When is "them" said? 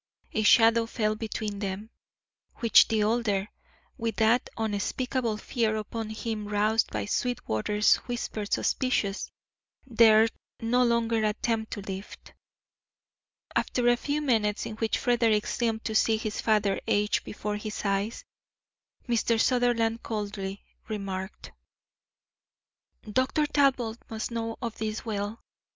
1.59-1.91